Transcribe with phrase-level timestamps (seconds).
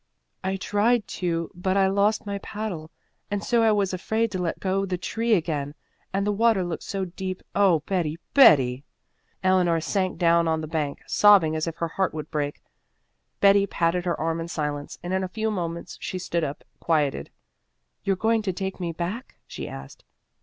[0.43, 2.89] "I tried to, but I lost my paddle,
[3.29, 5.75] and so I was afraid to let go the tree again,
[6.11, 7.43] and the water looked so deep.
[7.53, 8.83] Oh, Betty, Betty!"
[9.43, 12.63] Eleanor sank down on the bank, sobbing as if her heart would break.
[13.41, 17.29] Betty patted her arm in silence, and in a few moments she stood up, quieted.
[18.03, 20.03] "You're going to take me back?" she asked.